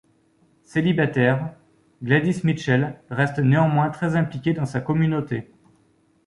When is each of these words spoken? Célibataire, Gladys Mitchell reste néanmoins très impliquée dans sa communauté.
Célibataire, 0.63 1.53
Gladys 2.01 2.41
Mitchell 2.43 2.99
reste 3.11 3.37
néanmoins 3.37 3.91
très 3.91 4.15
impliquée 4.15 4.53
dans 4.53 4.65
sa 4.65 4.81
communauté. 4.81 5.51